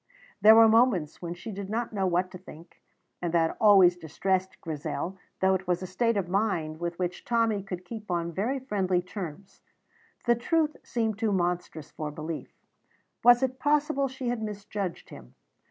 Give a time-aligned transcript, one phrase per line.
[0.41, 2.81] There were moments when she did not know what to think,
[3.21, 7.61] and that always distressed Grizel, though it was a state of mind with which Tommy
[7.61, 9.61] could keep on very friendly terms.
[10.25, 12.51] The truth seemed too monstrous for belief.
[13.23, 15.35] Was it possible she had misjudged him?